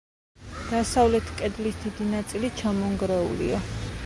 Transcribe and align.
დასავლეთ 0.69 1.29
კედლის 1.41 1.77
დიდი 1.85 2.09
ნაწილი 2.17 2.51
ჩამონგრეულია. 2.63 3.63